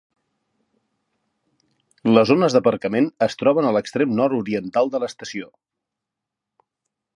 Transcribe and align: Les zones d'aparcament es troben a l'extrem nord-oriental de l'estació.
Les 2.13 2.31
zones 2.31 2.55
d'aparcament 2.57 3.11
es 3.27 3.37
troben 3.43 3.69
a 3.69 3.75
l'extrem 3.77 4.17
nord-oriental 4.23 4.93
de 4.95 5.03
l'estació. 5.05 5.55